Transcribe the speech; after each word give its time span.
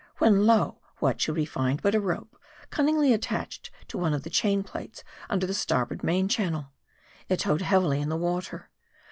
When 0.17 0.47
lo; 0.47 0.79
what 0.97 1.21
should 1.21 1.35
we 1.35 1.45
find 1.45 1.79
but 1.79 1.93
a 1.93 1.99
rope, 1.99 2.35
cunningly 2.71 3.13
attached 3.13 3.69
to 3.89 3.99
one 3.99 4.15
of 4.15 4.23
the 4.23 4.31
chain 4.31 4.63
plates 4.63 5.03
under 5.29 5.45
the 5.45 5.53
starboard 5.53 6.03
main 6.03 6.27
channel. 6.27 6.71
It 7.29 7.41
towed 7.41 7.61
heavily 7.61 8.01
in 8.01 8.09
the 8.09 8.17
water. 8.17 8.71